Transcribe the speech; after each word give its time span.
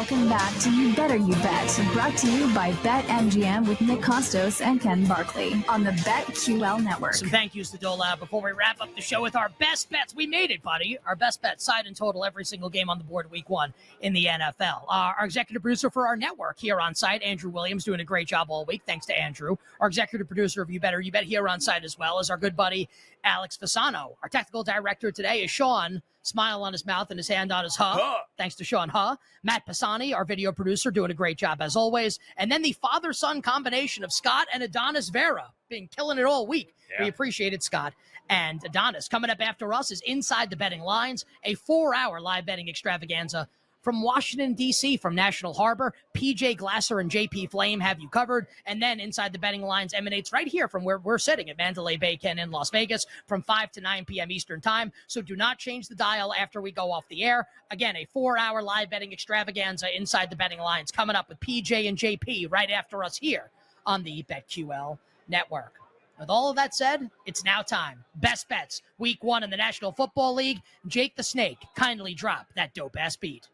Welcome 0.00 0.30
back 0.30 0.58
to 0.60 0.74
You 0.74 0.96
Better 0.96 1.16
You 1.16 1.34
Bet, 1.34 1.78
brought 1.92 2.16
to 2.16 2.32
you 2.32 2.54
by 2.54 2.72
BetMGM 2.72 3.68
with 3.68 3.82
Nick 3.82 4.00
Kostos 4.00 4.64
and 4.64 4.80
Ken 4.80 5.06
Barkley 5.06 5.62
on 5.68 5.84
the 5.84 5.90
BetQL 5.90 6.82
network. 6.82 7.12
Some 7.12 7.28
thank 7.28 7.54
yous 7.54 7.68
to 7.72 7.86
out 7.86 8.18
before 8.18 8.40
we 8.40 8.52
wrap 8.52 8.80
up 8.80 8.88
the 8.96 9.02
show 9.02 9.20
with 9.20 9.36
our 9.36 9.50
best 9.58 9.90
bets. 9.90 10.14
We 10.14 10.26
made 10.26 10.50
it, 10.52 10.62
buddy. 10.62 10.96
Our 11.06 11.16
best 11.16 11.42
bet, 11.42 11.60
side 11.60 11.84
and 11.84 11.94
total, 11.94 12.24
every 12.24 12.46
single 12.46 12.70
game 12.70 12.88
on 12.88 12.96
the 12.96 13.04
board 13.04 13.30
week 13.30 13.50
one 13.50 13.74
in 14.00 14.14
the 14.14 14.24
NFL. 14.24 14.84
Uh, 14.88 15.12
our 15.18 15.26
executive 15.26 15.60
producer 15.60 15.90
for 15.90 16.06
our 16.06 16.16
network 16.16 16.58
here 16.58 16.80
on 16.80 16.94
site, 16.94 17.22
Andrew 17.22 17.50
Williams, 17.50 17.84
doing 17.84 18.00
a 18.00 18.04
great 18.04 18.26
job 18.26 18.46
all 18.48 18.64
week. 18.64 18.80
Thanks 18.86 19.04
to 19.04 19.20
Andrew. 19.20 19.56
Our 19.80 19.88
executive 19.88 20.26
producer 20.26 20.62
of 20.62 20.70
You 20.70 20.80
Better 20.80 21.02
You 21.02 21.12
Bet 21.12 21.24
here 21.24 21.46
on 21.46 21.60
site 21.60 21.84
as 21.84 21.98
well 21.98 22.18
as 22.18 22.30
our 22.30 22.38
good 22.38 22.56
buddy, 22.56 22.88
Alex 23.22 23.58
Fasano. 23.62 24.14
Our 24.22 24.30
technical 24.30 24.64
director 24.64 25.12
today 25.12 25.44
is 25.44 25.50
Sean 25.50 26.00
smile 26.22 26.62
on 26.62 26.72
his 26.72 26.86
mouth 26.86 27.10
and 27.10 27.18
his 27.18 27.28
hand 27.28 27.52
on 27.52 27.64
his 27.64 27.76
huh. 27.76 27.96
huh. 27.98 28.18
Thanks 28.36 28.54
to 28.56 28.64
Sean 28.64 28.88
Huh. 28.88 29.16
Matt 29.42 29.66
Pisani, 29.66 30.12
our 30.14 30.24
video 30.24 30.52
producer, 30.52 30.90
doing 30.90 31.10
a 31.10 31.14
great 31.14 31.38
job 31.38 31.60
as 31.60 31.76
always. 31.76 32.18
And 32.36 32.50
then 32.50 32.62
the 32.62 32.72
father 32.72 33.12
son 33.12 33.42
combination 33.42 34.04
of 34.04 34.12
Scott 34.12 34.46
and 34.52 34.62
Adonis 34.62 35.08
Vera 35.08 35.52
being 35.68 35.88
killing 35.88 36.18
it 36.18 36.24
all 36.24 36.46
week. 36.46 36.74
Yeah. 36.90 37.04
We 37.04 37.08
appreciate 37.08 37.52
it, 37.52 37.62
Scott. 37.62 37.94
And 38.28 38.62
Adonis 38.64 39.08
coming 39.08 39.30
up 39.30 39.40
after 39.40 39.72
us 39.72 39.90
is 39.90 40.00
Inside 40.06 40.50
the 40.50 40.56
Betting 40.56 40.82
Lines, 40.82 41.24
a 41.44 41.54
four 41.54 41.94
hour 41.94 42.20
live 42.20 42.46
betting 42.46 42.68
extravaganza 42.68 43.48
from 43.82 44.02
Washington, 44.02 44.54
D.C., 44.54 44.96
from 44.98 45.14
National 45.14 45.54
Harbor. 45.54 45.94
PJ 46.14 46.56
Glasser 46.56 47.00
and 47.00 47.10
JP 47.10 47.50
Flame 47.50 47.80
have 47.80 48.00
you 48.00 48.08
covered. 48.08 48.46
And 48.66 48.82
then 48.82 49.00
Inside 49.00 49.32
the 49.32 49.38
Betting 49.38 49.62
Lines 49.62 49.94
emanates 49.94 50.32
right 50.32 50.46
here 50.46 50.68
from 50.68 50.84
where 50.84 50.98
we're 50.98 51.18
sitting 51.18 51.50
at 51.50 51.58
Mandalay 51.58 51.96
Bay 51.96 52.16
Ken 52.16 52.38
in 52.38 52.50
Las 52.50 52.70
Vegas 52.70 53.06
from 53.26 53.42
5 53.42 53.72
to 53.72 53.80
9 53.80 54.04
p.m. 54.04 54.30
Eastern 54.30 54.60
Time. 54.60 54.92
So 55.06 55.22
do 55.22 55.36
not 55.36 55.58
change 55.58 55.88
the 55.88 55.94
dial 55.94 56.32
after 56.32 56.60
we 56.60 56.72
go 56.72 56.92
off 56.92 57.08
the 57.08 57.24
air. 57.24 57.46
Again, 57.70 57.96
a 57.96 58.04
four 58.06 58.38
hour 58.38 58.62
live 58.62 58.90
betting 58.90 59.12
extravaganza 59.12 59.94
Inside 59.96 60.30
the 60.30 60.36
Betting 60.36 60.60
Lines 60.60 60.90
coming 60.90 61.16
up 61.16 61.28
with 61.28 61.40
PJ 61.40 61.88
and 61.88 61.96
JP 61.96 62.50
right 62.50 62.70
after 62.70 63.04
us 63.04 63.16
here 63.16 63.50
on 63.86 64.02
the 64.02 64.24
BetQL 64.24 64.98
network. 65.28 65.74
With 66.18 66.28
all 66.28 66.50
of 66.50 66.56
that 66.56 66.74
said, 66.74 67.10
it's 67.24 67.44
now 67.44 67.62
time. 67.62 68.04
Best 68.16 68.46
bets, 68.48 68.82
week 68.98 69.24
one 69.24 69.42
in 69.42 69.48
the 69.48 69.56
National 69.56 69.90
Football 69.90 70.34
League. 70.34 70.60
Jake 70.86 71.16
the 71.16 71.22
Snake, 71.22 71.64
kindly 71.74 72.12
drop 72.12 72.46
that 72.56 72.74
dope 72.74 72.96
ass 72.98 73.16
beat. 73.16 73.48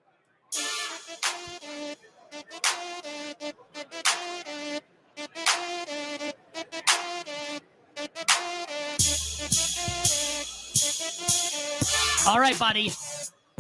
All 12.27 12.41
right, 12.41 12.59
buddy. 12.59 12.93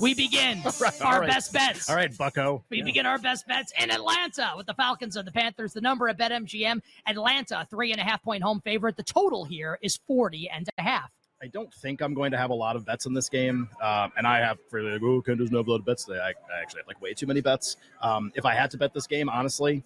We 0.00 0.12
begin 0.14 0.60
right, 0.80 1.02
our 1.02 1.20
right. 1.20 1.28
best 1.28 1.52
bets. 1.52 1.88
All 1.88 1.94
right, 1.94 2.14
Bucko. 2.16 2.64
We 2.68 2.78
yeah. 2.78 2.84
begin 2.84 3.06
our 3.06 3.18
best 3.18 3.46
bets 3.46 3.72
in 3.80 3.90
Atlanta 3.90 4.54
with 4.56 4.66
the 4.66 4.74
Falcons 4.74 5.16
and 5.16 5.26
the 5.26 5.32
Panthers. 5.32 5.72
The 5.72 5.80
number 5.80 6.08
at 6.08 6.18
BetMGM, 6.18 6.80
Atlanta, 7.06 7.66
three 7.70 7.92
and 7.92 8.00
a 8.00 8.04
half 8.04 8.22
point 8.22 8.42
home 8.42 8.60
favorite. 8.60 8.96
The 8.96 9.04
total 9.04 9.44
here 9.44 9.78
is 9.82 9.98
40 10.08 10.50
and 10.50 10.68
a 10.78 10.82
half. 10.82 11.10
I 11.40 11.46
don't 11.46 11.72
think 11.74 12.00
I'm 12.00 12.12
going 12.12 12.32
to 12.32 12.38
have 12.38 12.50
a 12.50 12.54
lot 12.54 12.76
of 12.76 12.84
bets 12.84 13.06
in 13.06 13.14
this 13.14 13.28
game. 13.28 13.68
Um, 13.80 14.10
and 14.16 14.26
I 14.26 14.40
have 14.40 14.58
for 14.68 14.82
like, 14.82 15.02
oh, 15.02 15.22
Ken 15.22 15.36
doesn't 15.36 15.54
have 15.54 15.66
a 15.66 15.70
lot 15.70 15.80
of 15.80 15.86
bets 15.86 16.04
today. 16.04 16.18
I, 16.18 16.30
I, 16.30 16.60
actually 16.60 16.80
have 16.80 16.88
like 16.88 17.00
way 17.00 17.14
too 17.14 17.26
many 17.26 17.40
bets. 17.40 17.76
Um, 18.02 18.32
if 18.34 18.44
I 18.44 18.54
had 18.54 18.70
to 18.72 18.78
bet 18.78 18.92
this 18.92 19.06
game, 19.06 19.28
honestly, 19.28 19.84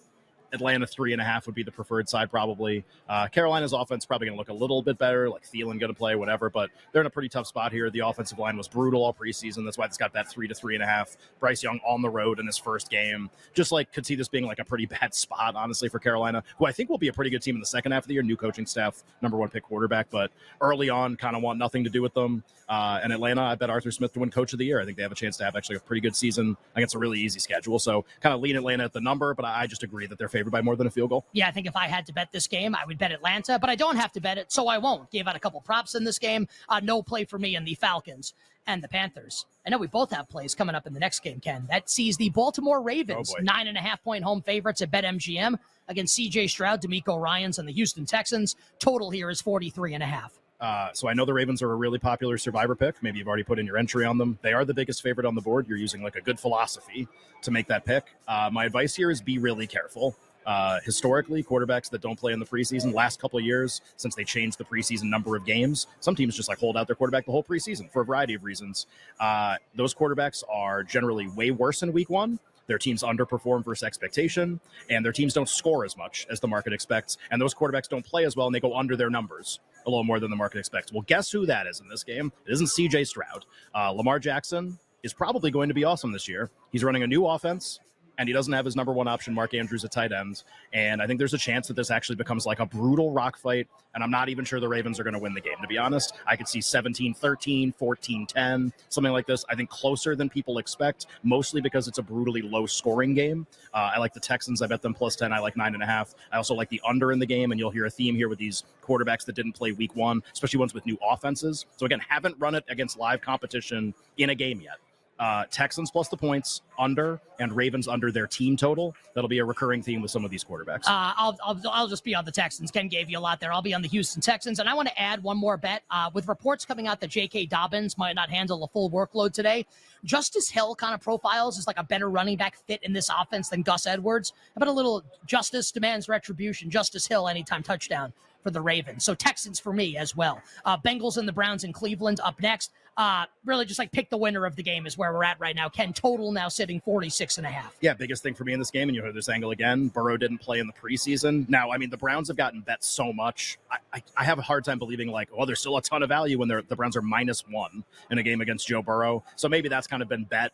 Atlanta 0.53 0.85
three 0.85 1.13
and 1.13 1.21
a 1.21 1.25
half 1.25 1.45
would 1.45 1.55
be 1.55 1.63
the 1.63 1.71
preferred 1.71 2.09
side 2.09 2.29
probably. 2.29 2.83
Uh, 3.07 3.27
Carolina's 3.27 3.73
offense 3.73 4.05
probably 4.05 4.27
going 4.27 4.35
to 4.35 4.39
look 4.39 4.49
a 4.49 4.53
little 4.53 4.81
bit 4.81 4.97
better, 4.97 5.29
like 5.29 5.43
Thielen 5.43 5.79
going 5.79 5.91
to 5.91 5.93
play, 5.93 6.15
whatever. 6.15 6.49
But 6.49 6.69
they're 6.91 7.01
in 7.01 7.07
a 7.07 7.11
pretty 7.11 7.29
tough 7.29 7.47
spot 7.47 7.71
here. 7.71 7.89
The 7.89 7.99
offensive 7.99 8.39
line 8.39 8.57
was 8.57 8.67
brutal 8.67 9.03
all 9.03 9.13
preseason. 9.13 9.63
That's 9.65 9.77
why 9.77 9.85
it's 9.85 9.97
got 9.97 10.13
that 10.13 10.29
three 10.29 10.47
to 10.47 10.53
three 10.53 10.75
and 10.75 10.83
a 10.83 10.87
half. 10.87 11.17
Bryce 11.39 11.63
Young 11.63 11.79
on 11.85 12.01
the 12.01 12.09
road 12.09 12.39
in 12.39 12.45
his 12.45 12.57
first 12.57 12.89
game. 12.89 13.29
Just 13.53 13.71
like 13.71 13.91
could 13.93 14.05
see 14.05 14.15
this 14.15 14.27
being 14.27 14.45
like 14.45 14.59
a 14.59 14.65
pretty 14.65 14.85
bad 15.01 15.13
spot, 15.13 15.55
honestly, 15.55 15.89
for 15.89 15.99
Carolina, 15.99 16.43
who 16.57 16.65
I 16.65 16.71
think 16.71 16.89
will 16.89 16.97
be 16.97 17.07
a 17.07 17.13
pretty 17.13 17.31
good 17.31 17.41
team 17.41 17.55
in 17.55 17.61
the 17.61 17.65
second 17.67 17.91
half 17.91 18.03
of 18.03 18.07
the 18.07 18.13
year. 18.13 18.23
New 18.23 18.37
coaching 18.37 18.65
staff, 18.65 19.03
number 19.21 19.37
one 19.37 19.49
pick 19.49 19.63
quarterback, 19.63 20.09
but 20.09 20.31
early 20.59 20.89
on, 20.89 21.15
kind 21.15 21.35
of 21.35 21.41
want 21.41 21.59
nothing 21.59 21.83
to 21.83 21.89
do 21.89 22.01
with 22.01 22.13
them. 22.13 22.43
Uh, 22.71 23.01
and 23.03 23.11
Atlanta, 23.11 23.41
I 23.41 23.55
bet 23.55 23.69
Arthur 23.69 23.91
Smith 23.91 24.13
to 24.13 24.19
win 24.19 24.31
Coach 24.31 24.53
of 24.53 24.59
the 24.59 24.65
Year. 24.65 24.79
I 24.79 24.85
think 24.85 24.95
they 24.95 25.03
have 25.03 25.11
a 25.11 25.15
chance 25.15 25.35
to 25.37 25.43
have 25.43 25.57
actually 25.57 25.75
a 25.75 25.79
pretty 25.81 25.99
good 25.99 26.15
season 26.15 26.55
against 26.73 26.95
a 26.95 26.99
really 26.99 27.19
easy 27.19 27.39
schedule. 27.39 27.79
So 27.79 28.05
kind 28.21 28.33
of 28.33 28.39
lean 28.39 28.55
Atlanta 28.55 28.85
at 28.85 28.93
the 28.93 29.01
number, 29.01 29.33
but 29.33 29.43
I 29.43 29.67
just 29.67 29.83
agree 29.83 30.07
that 30.07 30.17
they're 30.17 30.29
favored 30.41 30.51
by 30.51 30.61
more 30.61 30.75
than 30.75 30.87
a 30.87 30.91
field 30.91 31.11
goal. 31.11 31.25
Yeah, 31.33 31.47
I 31.47 31.51
think 31.51 31.67
if 31.67 31.75
I 31.75 31.87
had 31.87 32.05
to 32.07 32.13
bet 32.13 32.31
this 32.31 32.47
game, 32.47 32.73
I 32.73 32.83
would 32.85 32.97
bet 32.97 33.11
Atlanta, 33.11 33.59
but 33.59 33.69
I 33.69 33.75
don't 33.75 33.95
have 33.95 34.11
to 34.13 34.21
bet 34.21 34.37
it, 34.37 34.51
so 34.51 34.67
I 34.67 34.79
won't. 34.79 35.11
Gave 35.11 35.27
out 35.27 35.35
a 35.35 35.39
couple 35.39 35.61
props 35.61 35.93
in 35.93 36.03
this 36.03 36.17
game. 36.17 36.47
Uh, 36.67 36.79
no 36.79 37.03
play 37.03 37.25
for 37.25 37.37
me 37.37 37.55
in 37.55 37.63
the 37.63 37.75
Falcons 37.75 38.33
and 38.65 38.83
the 38.83 38.87
Panthers. 38.87 39.45
I 39.65 39.69
know 39.69 39.77
we 39.77 39.87
both 39.87 40.11
have 40.11 40.29
plays 40.29 40.55
coming 40.55 40.75
up 40.75 40.87
in 40.87 40.93
the 40.93 40.99
next 40.99 41.21
game, 41.21 41.39
Ken. 41.39 41.67
That 41.69 41.89
sees 41.89 42.17
the 42.17 42.29
Baltimore 42.29 42.81
Ravens, 42.81 43.33
oh 43.37 43.41
nine 43.41 43.67
and 43.67 43.77
a 43.77 43.81
half 43.81 44.03
point 44.03 44.23
home 44.23 44.41
favorites 44.41 44.81
at 44.81 44.91
BetMGM 44.91 45.57
against 45.87 46.17
CJ 46.17 46.49
Stroud, 46.49 46.81
DeMeco 46.81 47.19
Ryans, 47.19 47.59
and 47.59 47.67
the 47.67 47.73
Houston 47.73 48.05
Texans. 48.05 48.55
Total 48.79 49.09
here 49.11 49.29
is 49.29 49.41
43 49.41 49.95
and 49.95 50.03
a 50.03 50.07
half. 50.07 50.33
Uh, 50.59 50.89
so 50.93 51.07
I 51.07 51.13
know 51.13 51.25
the 51.25 51.33
Ravens 51.33 51.63
are 51.63 51.71
a 51.71 51.75
really 51.75 51.97
popular 51.97 52.37
survivor 52.37 52.75
pick. 52.75 53.01
Maybe 53.01 53.17
you've 53.17 53.27
already 53.27 53.43
put 53.43 53.57
in 53.57 53.65
your 53.65 53.77
entry 53.77 54.05
on 54.05 54.19
them. 54.19 54.37
They 54.43 54.53
are 54.53 54.63
the 54.63 54.75
biggest 54.75 55.01
favorite 55.01 55.25
on 55.25 55.33
the 55.33 55.41
board. 55.41 55.67
You're 55.67 55.79
using 55.79 56.03
like 56.03 56.15
a 56.15 56.21
good 56.21 56.39
philosophy 56.39 57.07
to 57.41 57.49
make 57.49 57.65
that 57.67 57.83
pick. 57.83 58.05
Uh, 58.27 58.51
my 58.53 58.65
advice 58.65 58.95
here 58.95 59.09
is 59.09 59.21
be 59.21 59.39
really 59.39 59.65
careful. 59.65 60.15
Uh, 60.45 60.79
historically, 60.83 61.43
quarterbacks 61.43 61.89
that 61.89 62.01
don't 62.01 62.19
play 62.19 62.33
in 62.33 62.39
the 62.39 62.45
preseason, 62.45 62.93
last 62.93 63.19
couple 63.19 63.37
of 63.37 63.45
years 63.45 63.81
since 63.97 64.15
they 64.15 64.23
changed 64.23 64.57
the 64.57 64.63
preseason 64.63 65.03
number 65.03 65.35
of 65.35 65.45
games, 65.45 65.87
some 65.99 66.15
teams 66.15 66.35
just 66.35 66.49
like 66.49 66.57
hold 66.57 66.77
out 66.77 66.87
their 66.87 66.95
quarterback 66.95 67.25
the 67.25 67.31
whole 67.31 67.43
preseason 67.43 67.91
for 67.91 68.01
a 68.01 68.05
variety 68.05 68.33
of 68.33 68.43
reasons. 68.43 68.87
Uh, 69.19 69.55
those 69.75 69.93
quarterbacks 69.93 70.43
are 70.51 70.83
generally 70.83 71.27
way 71.27 71.51
worse 71.51 71.83
in 71.83 71.93
week 71.93 72.09
one. 72.09 72.39
Their 72.67 72.77
teams 72.77 73.03
underperform 73.03 73.65
versus 73.65 73.83
expectation, 73.83 74.59
and 74.89 75.03
their 75.03 75.11
teams 75.11 75.33
don't 75.33 75.49
score 75.49 75.83
as 75.83 75.97
much 75.97 76.25
as 76.29 76.39
the 76.39 76.47
market 76.47 76.73
expects. 76.73 77.17
And 77.29 77.41
those 77.41 77.53
quarterbacks 77.53 77.89
don't 77.89 78.05
play 78.05 78.23
as 78.23 78.35
well, 78.35 78.47
and 78.47 78.55
they 78.55 78.59
go 78.59 78.77
under 78.77 78.95
their 78.95 79.09
numbers 79.09 79.59
a 79.85 79.89
little 79.89 80.03
more 80.03 80.19
than 80.19 80.29
the 80.29 80.37
market 80.37 80.59
expects. 80.59 80.93
Well, 80.93 81.01
guess 81.01 81.31
who 81.31 81.45
that 81.47 81.67
is 81.67 81.81
in 81.81 81.89
this 81.89 82.03
game? 82.03 82.31
It 82.45 82.53
isn't 82.53 82.67
CJ 82.67 83.07
Stroud. 83.07 83.45
Uh, 83.75 83.91
Lamar 83.91 84.19
Jackson 84.19 84.77
is 85.03 85.13
probably 85.13 85.51
going 85.51 85.67
to 85.67 85.73
be 85.73 85.83
awesome 85.83 86.11
this 86.11 86.27
year. 86.27 86.49
He's 86.71 86.83
running 86.83 87.03
a 87.03 87.07
new 87.07 87.25
offense 87.25 87.79
and 88.21 88.27
he 88.27 88.33
doesn't 88.33 88.53
have 88.53 88.65
his 88.65 88.75
number 88.75 88.93
one 88.93 89.07
option, 89.07 89.33
Mark 89.33 89.55
Andrews, 89.55 89.83
at 89.83 89.91
tight 89.91 90.11
end. 90.11 90.43
And 90.73 91.01
I 91.01 91.07
think 91.07 91.17
there's 91.17 91.33
a 91.33 91.39
chance 91.39 91.67
that 91.67 91.73
this 91.73 91.89
actually 91.89 92.17
becomes 92.17 92.45
like 92.45 92.59
a 92.59 92.67
brutal 92.67 93.11
rock 93.11 93.35
fight. 93.35 93.67
And 93.95 94.03
I'm 94.03 94.11
not 94.11 94.29
even 94.29 94.45
sure 94.45 94.59
the 94.59 94.69
Ravens 94.69 94.99
are 94.99 95.03
going 95.03 95.15
to 95.15 95.19
win 95.19 95.33
the 95.33 95.41
game, 95.41 95.55
to 95.59 95.67
be 95.67 95.79
honest. 95.79 96.13
I 96.27 96.35
could 96.35 96.47
see 96.47 96.61
17 96.61 97.15
13, 97.15 97.73
14 97.73 98.27
10, 98.27 98.73
something 98.89 99.11
like 99.11 99.25
this. 99.25 99.43
I 99.49 99.55
think 99.55 99.71
closer 99.71 100.15
than 100.15 100.29
people 100.29 100.59
expect, 100.59 101.07
mostly 101.23 101.61
because 101.61 101.87
it's 101.87 101.97
a 101.97 102.03
brutally 102.03 102.43
low 102.43 102.67
scoring 102.67 103.15
game. 103.15 103.47
Uh, 103.73 103.89
I 103.95 103.97
like 103.97 104.13
the 104.13 104.19
Texans. 104.19 104.61
I 104.61 104.67
bet 104.67 104.83
them 104.83 104.93
plus 104.93 105.15
10. 105.15 105.33
I 105.33 105.39
like 105.39 105.57
nine 105.57 105.73
and 105.73 105.81
a 105.81 105.87
half. 105.87 106.13
I 106.31 106.37
also 106.37 106.53
like 106.53 106.69
the 106.69 106.79
under 106.87 107.11
in 107.11 107.17
the 107.17 107.25
game. 107.25 107.49
And 107.49 107.59
you'll 107.59 107.71
hear 107.71 107.87
a 107.87 107.89
theme 107.89 108.15
here 108.15 108.29
with 108.29 108.37
these 108.37 108.65
quarterbacks 108.83 109.25
that 109.25 109.33
didn't 109.33 109.53
play 109.53 109.71
week 109.71 109.95
one, 109.95 110.21
especially 110.31 110.59
ones 110.59 110.75
with 110.75 110.85
new 110.85 110.97
offenses. 111.01 111.65
So 111.77 111.87
again, 111.87 112.01
haven't 112.07 112.35
run 112.37 112.53
it 112.53 112.65
against 112.69 112.99
live 112.99 113.21
competition 113.21 113.95
in 114.17 114.29
a 114.29 114.35
game 114.35 114.61
yet 114.61 114.77
uh, 115.21 115.45
Texans 115.51 115.91
plus 115.91 116.09
the 116.09 116.17
points 116.17 116.63
under 116.79 117.21
and 117.39 117.55
Ravens 117.55 117.87
under 117.87 118.11
their 118.11 118.25
team 118.25 118.57
total. 118.57 118.95
That'll 119.13 119.27
be 119.27 119.37
a 119.37 119.45
recurring 119.45 119.83
theme 119.83 120.01
with 120.01 120.09
some 120.09 120.25
of 120.25 120.31
these 120.31 120.43
quarterbacks. 120.43 120.87
Uh, 120.87 121.13
I'll, 121.15 121.37
I'll, 121.45 121.61
I'll 121.71 121.87
just 121.87 122.03
be 122.03 122.15
on 122.15 122.25
the 122.25 122.31
Texans. 122.31 122.71
Ken 122.71 122.87
gave 122.87 123.07
you 123.07 123.19
a 123.19 123.21
lot 123.21 123.39
there. 123.39 123.53
I'll 123.53 123.61
be 123.61 123.75
on 123.75 123.83
the 123.83 123.87
Houston 123.87 124.19
Texans. 124.19 124.59
And 124.59 124.67
I 124.67 124.73
want 124.73 124.87
to 124.87 124.99
add 124.99 125.21
one 125.21 125.37
more 125.37 125.57
bet. 125.57 125.83
Uh, 125.91 126.09
with 126.11 126.27
reports 126.27 126.65
coming 126.65 126.87
out 126.87 126.99
that 127.01 127.11
J.K. 127.11 127.45
Dobbins 127.45 127.99
might 127.99 128.15
not 128.15 128.31
handle 128.31 128.63
a 128.63 128.67
full 128.67 128.89
workload 128.89 129.31
today, 129.31 129.67
Justice 130.03 130.49
Hill 130.49 130.73
kind 130.73 130.95
of 130.95 131.01
profiles 131.01 131.59
as 131.59 131.67
like 131.67 131.77
a 131.77 131.83
better 131.83 132.09
running 132.09 132.35
back 132.35 132.55
fit 132.65 132.81
in 132.81 132.91
this 132.91 133.11
offense 133.15 133.49
than 133.49 133.61
Gus 133.61 133.85
Edwards. 133.85 134.33
How 134.55 134.63
about 134.63 134.69
a 134.69 134.71
little 134.71 135.03
justice 135.27 135.71
demands 135.71 136.09
retribution? 136.09 136.71
Justice 136.71 137.05
Hill 137.05 137.27
anytime 137.27 137.61
touchdown 137.61 138.11
for 138.41 138.51
the 138.51 138.61
Ravens. 138.61 139.03
So 139.03 139.15
Texans 139.15 139.59
for 139.59 139.73
me 139.73 139.97
as 139.97 140.15
well. 140.15 140.41
Uh, 140.65 140.77
Bengals 140.77 141.17
and 141.17 141.27
the 141.27 141.33
Browns 141.33 141.63
in 141.63 141.73
Cleveland 141.73 142.19
up 142.23 142.41
next. 142.41 142.71
Uh, 142.97 143.25
really 143.45 143.65
just 143.65 143.79
like 143.79 143.91
pick 143.91 144.09
the 144.09 144.17
winner 144.17 144.45
of 144.45 144.55
the 144.55 144.63
game 144.63 144.85
is 144.85 144.97
where 144.97 145.13
we're 145.13 145.23
at 145.23 145.39
right 145.39 145.55
now. 145.55 145.69
Ken 145.69 145.93
total 145.93 146.31
now 146.31 146.49
sitting 146.49 146.81
46 146.81 147.37
and 147.37 147.47
a 147.47 147.49
half. 147.49 147.75
Yeah, 147.79 147.93
biggest 147.93 148.21
thing 148.21 148.33
for 148.33 148.43
me 148.43 148.53
in 148.53 148.59
this 148.59 148.69
game, 148.69 148.89
and 148.89 148.95
you 148.95 149.01
heard 149.01 149.15
this 149.15 149.29
angle 149.29 149.51
again. 149.51 149.87
Burrow 149.87 150.17
didn't 150.17 150.39
play 150.39 150.59
in 150.59 150.67
the 150.67 150.73
preseason. 150.73 151.47
Now, 151.47 151.71
I 151.71 151.77
mean, 151.77 151.89
the 151.89 151.97
Browns 151.97 152.27
have 152.27 152.37
gotten 152.37 152.61
bet 152.61 152.83
so 152.83 153.13
much. 153.13 153.57
I, 153.71 153.77
I, 153.93 154.03
I 154.17 154.23
have 154.25 154.39
a 154.39 154.41
hard 154.41 154.65
time 154.65 154.77
believing 154.77 155.07
like, 155.07 155.29
oh, 155.35 155.45
there's 155.45 155.61
still 155.61 155.77
a 155.77 155.81
ton 155.81 156.03
of 156.03 156.09
value 156.09 156.37
when 156.37 156.49
the 156.49 156.75
Browns 156.75 156.97
are 156.97 157.01
minus 157.01 157.47
one 157.47 157.83
in 158.09 158.17
a 158.17 158.23
game 158.23 158.41
against 158.41 158.67
Joe 158.67 158.81
Burrow. 158.81 159.23
So 159.37 159.47
maybe 159.47 159.69
that's 159.69 159.87
kind 159.87 160.01
of 160.01 160.09
been 160.09 160.25
bet 160.25 160.51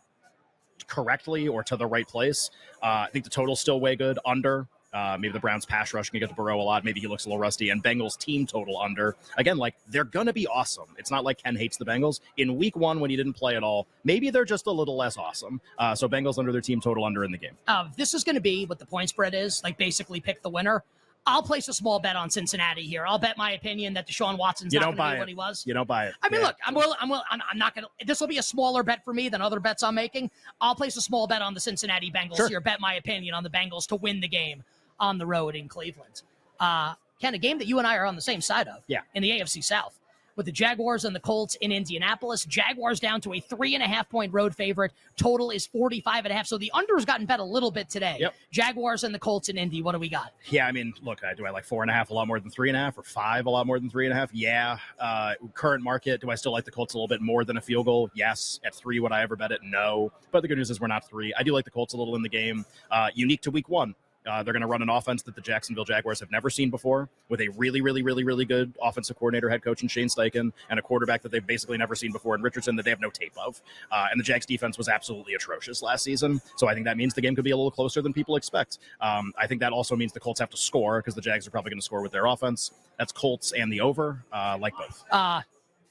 correctly 0.86 1.48
or 1.48 1.64
to 1.64 1.76
the 1.76 1.86
right 1.86 2.06
place. 2.06 2.50
Uh, 2.82 3.06
I 3.06 3.08
think 3.12 3.24
the 3.24 3.30
total's 3.30 3.60
still 3.60 3.80
way 3.80 3.96
good. 3.96 4.18
Under 4.24 4.68
uh, 4.92 5.16
maybe 5.20 5.32
the 5.32 5.38
Browns 5.40 5.66
pass 5.66 5.92
rush 5.92 6.10
can 6.10 6.18
get 6.20 6.28
the 6.28 6.34
Burrow 6.34 6.60
a 6.60 6.62
lot. 6.62 6.84
Maybe 6.84 7.00
he 7.00 7.06
looks 7.06 7.26
a 7.26 7.28
little 7.28 7.38
rusty. 7.40 7.68
And 7.70 7.82
Bengals 7.84 8.16
team 8.18 8.46
total 8.46 8.80
under. 8.80 9.16
Again, 9.36 9.58
like 9.58 9.74
they're 9.88 10.04
going 10.04 10.26
to 10.26 10.32
be 10.32 10.46
awesome. 10.46 10.86
It's 10.96 11.10
not 11.10 11.24
like 11.24 11.42
Ken 11.42 11.56
hates 11.56 11.76
the 11.76 11.84
Bengals. 11.84 12.20
In 12.38 12.56
week 12.56 12.76
one, 12.76 12.98
when 13.00 13.10
he 13.10 13.16
didn't 13.16 13.34
play 13.34 13.56
at 13.56 13.62
all, 13.62 13.86
maybe 14.04 14.30
they're 14.30 14.44
just 14.46 14.66
a 14.66 14.72
little 14.72 14.96
less 14.96 15.16
awesome. 15.18 15.60
Uh, 15.78 15.94
so 15.94 16.08
Bengals 16.08 16.38
under 16.38 16.52
their 16.52 16.60
team 16.62 16.80
total 16.80 17.04
under 17.04 17.24
in 17.24 17.32
the 17.32 17.38
game. 17.38 17.56
Uh, 17.66 17.88
this 17.96 18.14
is 18.14 18.24
going 18.24 18.36
to 18.36 18.40
be 18.40 18.64
what 18.66 18.78
the 18.78 18.86
point 18.86 19.10
spread 19.10 19.34
is. 19.34 19.62
Like 19.62 19.76
basically 19.76 20.20
pick 20.20 20.40
the 20.42 20.50
winner. 20.50 20.82
I'll 21.26 21.42
place 21.42 21.68
a 21.68 21.74
small 21.74 21.98
bet 21.98 22.16
on 22.16 22.30
Cincinnati 22.30 22.80
here. 22.82 23.04
I'll 23.06 23.18
bet 23.18 23.36
my 23.36 23.52
opinion 23.52 23.92
that 23.94 24.08
Deshaun 24.08 24.38
Watson's 24.38 24.72
You 24.72 24.80
not 24.80 24.86
going 24.86 24.96
to 24.96 24.98
buy 24.98 25.10
be 25.10 25.16
it. 25.16 25.18
what 25.18 25.28
he 25.28 25.34
was. 25.34 25.64
You 25.66 25.74
don't 25.74 25.86
buy 25.88 26.06
it. 26.06 26.14
I 26.22 26.30
mean, 26.30 26.40
Yeah. 26.40 26.46
look, 26.46 26.56
I'm 26.64 26.72
will, 26.74 26.96
I'm 26.98 27.10
will, 27.10 27.22
I'm, 27.30 27.42
I'm 27.52 27.58
not 27.58 27.74
going 27.74 27.84
to. 27.84 28.06
This 28.06 28.20
will 28.20 28.28
be 28.28 28.38
a 28.38 28.42
smaller 28.42 28.82
bet 28.82 29.04
for 29.04 29.12
me 29.12 29.28
than 29.28 29.42
other 29.42 29.60
bets 29.60 29.82
I'm 29.82 29.94
making. 29.96 30.30
I'll 30.62 30.74
place 30.76 30.96
a 30.96 31.02
small 31.02 31.26
bet 31.26 31.42
on 31.42 31.52
the 31.52 31.60
Cincinnati 31.60 32.10
Bengals 32.10 32.36
Sure. 32.36 32.48
here. 32.48 32.60
Bet 32.62 32.80
my 32.80 32.94
opinion 32.94 33.34
on 33.34 33.42
the 33.42 33.50
Bengals 33.50 33.86
to 33.88 33.96
win 33.96 34.20
the 34.20 34.28
game 34.28 34.64
on 35.00 35.18
the 35.18 35.26
road 35.26 35.54
in 35.54 35.68
Cleveland. 35.68 36.22
Uh, 36.60 36.94
Ken, 37.20 37.34
a 37.34 37.38
game 37.38 37.58
that 37.58 37.66
you 37.66 37.78
and 37.78 37.86
I 37.86 37.96
are 37.96 38.06
on 38.06 38.14
the 38.16 38.22
same 38.22 38.40
side 38.40 38.68
of. 38.68 38.82
Yeah. 38.86 39.00
In 39.14 39.22
the 39.22 39.30
AFC 39.30 39.62
South. 39.62 39.94
With 40.36 40.46
the 40.46 40.52
Jaguars 40.52 41.04
and 41.04 41.16
the 41.16 41.20
Colts 41.20 41.56
in 41.56 41.72
Indianapolis. 41.72 42.44
Jaguars 42.44 43.00
down 43.00 43.20
to 43.22 43.32
a 43.34 43.40
three 43.40 43.74
and 43.74 43.82
a 43.82 43.88
half 43.88 44.08
point 44.08 44.32
road 44.32 44.54
favorite. 44.54 44.92
Total 45.16 45.50
is 45.50 45.66
45 45.66 46.26
and 46.26 46.32
a 46.32 46.36
half. 46.36 46.46
So 46.46 46.56
the 46.58 46.70
under 46.72 46.94
has 46.94 47.04
gotten 47.04 47.26
bet 47.26 47.40
a 47.40 47.44
little 47.44 47.72
bit 47.72 47.88
today. 47.90 48.18
Yep. 48.20 48.34
Jaguars 48.52 49.02
and 49.02 49.12
the 49.12 49.18
Colts 49.18 49.48
in 49.48 49.58
Indy. 49.58 49.82
What 49.82 49.92
do 49.92 49.98
we 49.98 50.08
got? 50.08 50.32
Yeah, 50.48 50.68
I 50.68 50.70
mean, 50.70 50.94
look, 51.02 51.24
I- 51.24 51.34
do 51.34 51.44
I 51.44 51.50
like 51.50 51.64
four 51.64 51.82
and 51.82 51.90
a 51.90 51.94
half 51.94 52.10
a 52.10 52.14
lot 52.14 52.28
more 52.28 52.38
than 52.38 52.50
three 52.52 52.68
and 52.68 52.76
a 52.76 52.80
half, 52.80 52.96
or 52.96 53.02
five 53.02 53.46
a 53.46 53.50
lot 53.50 53.66
more 53.66 53.80
than 53.80 53.90
three 53.90 54.06
and 54.06 54.12
a 54.12 54.16
half? 54.16 54.32
Yeah. 54.32 54.78
Uh, 55.00 55.32
current 55.54 55.82
market, 55.82 56.20
do 56.20 56.30
I 56.30 56.36
still 56.36 56.52
like 56.52 56.64
the 56.64 56.70
Colts 56.70 56.94
a 56.94 56.96
little 56.96 57.08
bit 57.08 57.20
more 57.20 57.44
than 57.44 57.56
a 57.56 57.60
field 57.60 57.86
goal? 57.86 58.08
Yes. 58.14 58.60
At 58.64 58.76
three, 58.76 59.00
would 59.00 59.10
I 59.10 59.22
ever 59.22 59.34
bet 59.34 59.50
it? 59.50 59.60
No. 59.64 60.12
But 60.30 60.42
the 60.42 60.46
good 60.48 60.58
news 60.58 60.70
is 60.70 60.80
we're 60.80 60.86
not 60.86 61.08
three. 61.08 61.34
I 61.36 61.42
do 61.42 61.52
like 61.52 61.64
the 61.64 61.72
Colts 61.72 61.94
a 61.94 61.96
little 61.96 62.14
in 62.14 62.22
the 62.22 62.28
game. 62.28 62.64
Uh, 62.92 63.08
unique 63.12 63.40
to 63.42 63.50
week 63.50 63.68
one. 63.68 63.96
Uh, 64.28 64.42
they're 64.42 64.52
going 64.52 64.60
to 64.60 64.66
run 64.66 64.82
an 64.82 64.90
offense 64.90 65.22
that 65.22 65.34
the 65.34 65.40
Jacksonville 65.40 65.84
Jaguars 65.84 66.20
have 66.20 66.30
never 66.30 66.50
seen 66.50 66.70
before, 66.70 67.08
with 67.28 67.40
a 67.40 67.48
really, 67.48 67.80
really, 67.80 68.02
really, 68.02 68.24
really 68.24 68.44
good 68.44 68.74
offensive 68.82 69.16
coordinator, 69.16 69.48
head 69.48 69.62
coach, 69.62 69.80
and 69.82 69.90
Shane 69.90 70.08
Steichen, 70.08 70.52
and 70.70 70.78
a 70.78 70.82
quarterback 70.82 71.22
that 71.22 71.32
they've 71.32 71.46
basically 71.46 71.78
never 71.78 71.94
seen 71.94 72.12
before 72.12 72.34
in 72.34 72.42
Richardson 72.42 72.76
that 72.76 72.84
they 72.84 72.90
have 72.90 73.00
no 73.00 73.10
tape 73.10 73.32
of. 73.38 73.60
Uh, 73.90 74.06
and 74.10 74.20
the 74.20 74.24
Jags 74.24 74.46
defense 74.46 74.76
was 74.76 74.88
absolutely 74.88 75.34
atrocious 75.34 75.82
last 75.82 76.02
season, 76.02 76.40
so 76.56 76.68
I 76.68 76.74
think 76.74 76.84
that 76.84 76.96
means 76.96 77.14
the 77.14 77.20
game 77.20 77.34
could 77.34 77.44
be 77.44 77.52
a 77.52 77.56
little 77.56 77.70
closer 77.70 78.02
than 78.02 78.12
people 78.12 78.36
expect. 78.36 78.78
Um, 79.00 79.32
I 79.38 79.46
think 79.46 79.60
that 79.60 79.72
also 79.72 79.96
means 79.96 80.12
the 80.12 80.20
Colts 80.20 80.40
have 80.40 80.50
to 80.50 80.56
score 80.56 81.00
because 81.00 81.14
the 81.14 81.22
Jags 81.22 81.46
are 81.46 81.50
probably 81.50 81.70
going 81.70 81.80
to 81.80 81.84
score 81.84 82.02
with 82.02 82.12
their 82.12 82.26
offense. 82.26 82.72
That's 82.98 83.12
Colts 83.12 83.52
and 83.52 83.72
the 83.72 83.80
over, 83.80 84.24
uh, 84.32 84.58
like 84.60 84.74
both. 84.76 85.04
Uh, 85.10 85.40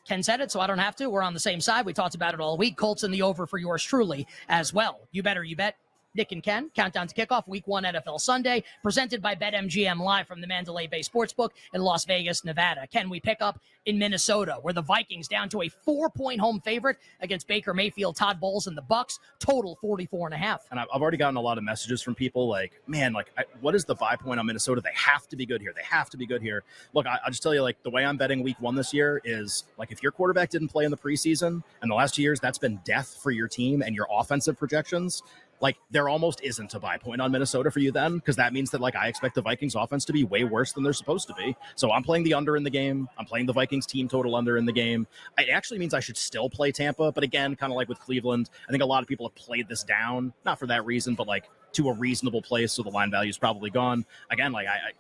Ken 0.08 0.24
said 0.24 0.40
it, 0.40 0.52
so 0.52 0.60
I 0.60 0.68
don't 0.68 0.78
have 0.78 0.96
to. 0.98 1.10
We're 1.10 1.22
on 1.22 1.34
the 1.34 1.40
same 1.40 1.60
side. 1.60 1.86
We 1.86 1.94
talked 1.94 2.16
about 2.16 2.34
it 2.34 2.40
all 2.40 2.58
week. 2.58 2.78
Colts 2.78 3.04
and 3.04 3.14
the 3.14 3.24
over 3.24 3.46
for 3.46 3.58
yours 3.58 3.84
truly 3.84 4.26
as 4.48 4.74
well. 4.74 5.02
You 5.12 5.24
better, 5.24 5.44
you 5.44 5.56
bet. 5.56 5.76
Nick 6.18 6.32
and 6.32 6.42
Ken, 6.42 6.72
countdown 6.76 7.08
to 7.08 7.14
kickoff, 7.14 7.48
week 7.48 7.68
one 7.68 7.84
NFL 7.84 8.20
Sunday, 8.20 8.64
presented 8.82 9.22
by 9.22 9.36
BetMGM 9.36 10.00
live 10.00 10.28
from 10.28 10.42
the 10.42 10.48
Mandalay 10.48 10.88
Bay 10.88 11.02
Sportsbook 11.02 11.52
in 11.76 11.82
Las 11.82 12.06
Vegas, 12.06 12.44
Nevada. 12.44 12.88
Can 12.88 13.08
we 13.08 13.20
pick 13.20 13.38
up 13.40 13.62
in 13.86 14.00
Minnesota, 14.00 14.58
where 14.64 14.74
the 14.74 14.82
Vikings 14.82 15.28
down 15.28 15.48
to 15.50 15.62
a 15.62 15.70
four 15.70 16.10
point 16.10 16.42
home 16.42 16.60
favorite 16.60 16.98
against 17.22 17.48
Baker 17.48 17.74
Mayfield, 17.74 18.16
Todd 18.16 18.40
Bowles, 18.40 18.66
and 18.66 18.76
the 18.76 18.82
Bucs, 18.82 19.20
total 19.40 19.78
44 19.80 20.28
and 20.28 20.34
a 20.34 20.38
half. 20.38 20.66
and 20.72 20.80
I've 20.80 21.02
already 21.02 21.18
gotten 21.18 21.38
a 21.38 21.42
lot 21.42 21.58
of 21.58 21.64
messages 21.64 22.02
from 22.02 22.16
people 22.16 22.48
like, 22.50 22.74
man, 22.88 23.14
like, 23.14 23.32
I, 23.38 23.44
what 23.62 23.76
is 23.76 23.86
the 23.86 23.96
buy 23.96 24.16
point 24.16 24.40
on 24.40 24.46
Minnesota? 24.48 24.82
They 24.82 24.90
have 24.94 25.28
to 25.28 25.36
be 25.36 25.46
good 25.46 25.62
here. 25.62 25.72
They 25.76 25.84
have 25.84 26.10
to 26.10 26.18
be 26.18 26.26
good 26.26 26.42
here. 26.42 26.64
Look, 26.94 27.06
I, 27.06 27.20
I'll 27.24 27.32
just 27.32 27.44
tell 27.44 27.54
you, 27.54 27.62
like, 27.62 27.82
the 27.84 27.92
way 27.92 28.04
I'm 28.04 28.18
betting 28.18 28.44
week 28.44 28.60
one 28.60 28.76
this 28.76 28.94
year 28.94 29.22
is 29.24 29.66
like, 29.78 29.92
if 29.92 30.04
your 30.04 30.12
quarterback 30.12 30.50
didn't 30.50 30.70
play 30.70 30.84
in 30.84 30.92
the 30.92 30.98
preseason 30.98 31.64
and 31.82 31.92
the 31.92 31.96
last 31.96 32.16
two 32.16 32.24
years, 32.24 32.40
that's 32.40 32.58
been 32.58 32.80
death 32.84 33.20
for 33.22 33.32
your 33.32 33.48
team 33.48 33.84
and 33.84 33.96
your 33.96 34.08
offensive 34.12 34.58
projections. 34.58 35.22
Like, 35.60 35.78
there 35.90 36.08
almost 36.08 36.42
isn't 36.44 36.74
a 36.74 36.80
buy 36.80 36.98
point 36.98 37.22
on 37.22 37.32
Minnesota 37.32 37.72
for 37.72 37.80
you 37.80 37.92
then, 37.92 38.18
because 38.18 38.36
that 38.36 38.54
means 38.54 38.70
that, 38.72 38.82
like, 38.82 38.96
I 38.96 39.08
expect 39.08 39.36
the 39.36 39.42
Vikings 39.42 39.76
offense 39.76 40.06
to 40.06 40.14
be 40.14 40.24
way 40.24 40.44
worse 40.44 40.74
than 40.74 40.84
they're 40.84 40.94
supposed 40.94 41.28
to 41.28 41.34
be. 41.34 41.56
So 41.76 41.92
I'm 41.92 42.04
playing 42.04 42.24
the 42.24 42.34
under 42.34 42.56
in 42.56 42.64
the 42.64 42.70
game. 42.70 43.10
I'm 43.18 43.26
playing 43.26 43.48
the 43.48 43.54
Vikings 43.54 43.86
team 43.86 44.08
total 44.08 44.36
under 44.36 44.58
in 44.58 44.66
the 44.66 44.72
game. 44.72 45.08
It 45.38 45.50
actually 45.50 45.80
means 45.80 45.94
I 45.94 46.00
should 46.00 46.18
still 46.18 46.50
play 46.50 46.72
Tampa, 46.72 47.12
but 47.12 47.24
again, 47.24 47.56
kind 47.56 47.72
of 47.72 47.78
like 47.78 47.90
with 47.90 48.00
Cleveland, 48.00 48.50
I 48.68 48.72
think 48.72 48.84
a 48.84 48.86
lot 48.86 49.02
of 49.02 49.08
people 49.08 49.28
have 49.28 49.36
played 49.36 49.68
this 49.68 49.84
down, 49.84 50.34
not 50.46 50.60
for 50.60 50.68
that 50.68 50.86
reason, 50.86 51.16
but 51.16 51.28
like 51.28 51.50
to 51.74 51.90
a 51.90 51.94
reasonable 51.94 52.42
place, 52.42 52.74
so 52.74 52.84
the 52.84 52.90
line 52.90 53.12
value 53.12 53.30
is 53.30 53.38
probably 53.38 53.70
gone. 53.70 54.06
Again, 54.30 54.52
like 54.52 54.68
I, 54.68 54.72
I, 54.72 54.92